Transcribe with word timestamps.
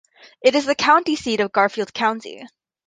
It 0.41 0.55
is 0.55 0.65
the 0.65 0.73
county 0.73 1.15
seat 1.15 1.41
of 1.41 1.51
Garfield 1.51 1.93
County. 1.93 2.47